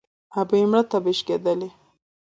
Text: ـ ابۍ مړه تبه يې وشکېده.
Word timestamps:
ـ 0.21 0.39
ابۍ 0.39 0.61
مړه 0.69 0.81
تبه 0.89 1.09
يې 1.11 1.15
وشکېده. 1.17 1.53